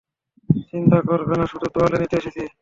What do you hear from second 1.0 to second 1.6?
করবে না,